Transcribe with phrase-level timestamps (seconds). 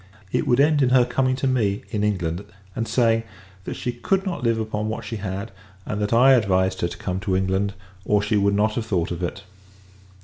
[0.31, 2.43] It would end in her coming to me, in England;
[2.75, 3.21] and saying,
[3.65, 5.51] that she could not live upon what she had,
[5.85, 9.11] and that I advised her to come to England, or she should not have thought
[9.11, 9.43] of it.